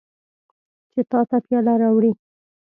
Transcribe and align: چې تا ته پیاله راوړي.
چې 0.91 1.01
تا 1.11 1.19
ته 1.29 1.37
پیاله 1.45 1.73
راوړي. 1.81 2.11